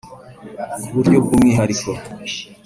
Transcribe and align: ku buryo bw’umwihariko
ku 0.81 0.87
buryo 0.95 1.17
bw’umwihariko 1.23 1.89